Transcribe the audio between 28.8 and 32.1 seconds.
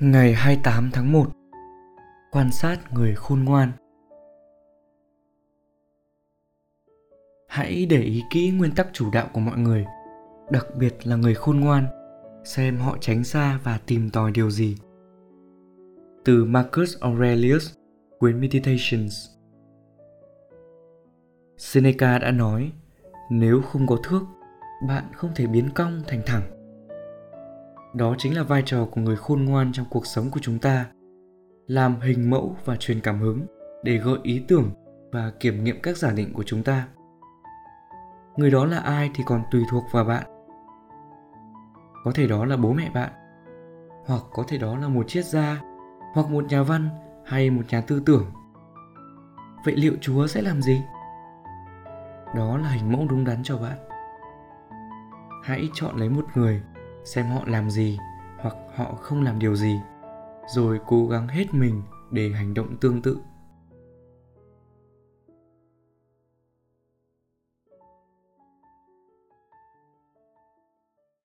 của người khôn ngoan trong cuộc sống của chúng ta, làm